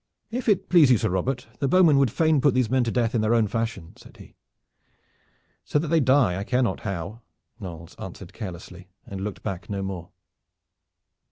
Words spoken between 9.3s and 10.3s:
back no more.